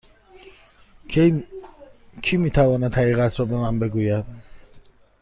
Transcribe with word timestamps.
کی 2.21 2.37
می 2.37 2.51
تواند 2.51 2.95
حقیقت 2.95 3.39
را 3.39 3.45
به 3.45 3.55
من 3.55 3.79
بگوید؟ 3.79 4.25